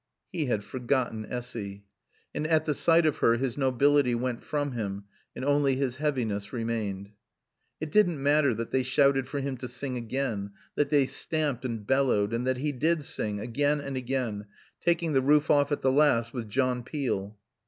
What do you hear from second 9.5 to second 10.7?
to sing again,